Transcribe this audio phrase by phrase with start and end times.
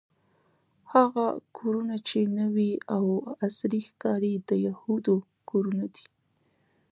[0.93, 1.25] هغه
[1.57, 3.05] کورونه چې نوې او
[3.45, 5.15] عصري ښکاري د یهودو
[5.49, 6.05] کورونه دي.